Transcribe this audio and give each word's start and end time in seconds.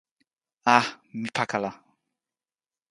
a! 0.75 0.77
mi 1.19 1.29
pakala! 1.35 1.71